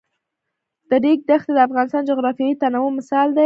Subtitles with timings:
[0.89, 3.39] د ریګ دښتې د افغانستان د جغرافیوي تنوع مثال دی.